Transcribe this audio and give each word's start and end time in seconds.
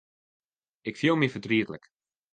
Ik 0.89 0.97
fiel 0.99 1.15
my 1.17 1.29
fertrietlik. 1.29 1.85